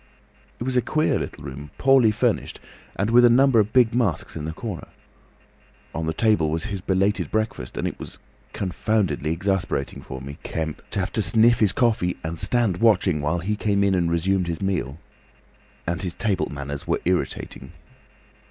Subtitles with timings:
[0.59, 2.59] "It was a queer little room, poorly furnished
[2.95, 4.87] and with a number of big masks in the corner.
[5.93, 10.19] On the table was his belated breakfast, and it was a confoundedly exasperating thing for
[10.19, 13.93] me, Kemp, to have to sniff his coffee and stand watching while he came in
[13.93, 14.97] and resumed his meal.
[15.85, 17.71] And his table manners were irritating.